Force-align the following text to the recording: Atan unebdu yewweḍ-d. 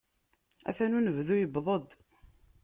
Atan 0.69 0.95
unebdu 0.97 1.33
yewweḍ-d. 1.37 1.89